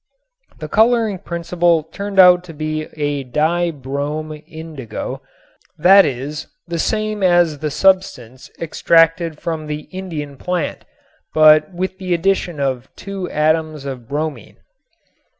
The 0.57 0.67
coloring 0.67 1.19
principle 1.19 1.83
turned 1.83 2.17
out 2.17 2.43
to 2.45 2.53
be 2.53 2.87
a 2.97 3.23
di 3.23 3.69
brom 3.69 4.31
indigo, 4.47 5.21
that 5.77 6.07
is 6.07 6.47
the 6.67 6.79
same 6.79 7.21
as 7.21 7.59
the 7.59 7.69
substance 7.69 8.49
extracted 8.59 9.39
from 9.39 9.67
the 9.67 9.81
Indian 9.93 10.37
plant, 10.37 10.85
but 11.35 11.71
with 11.71 11.99
the 11.99 12.15
addition 12.15 12.59
of 12.59 12.89
two 12.95 13.29
atoms 13.29 13.85
of 13.85 14.07
bromine. 14.07 14.57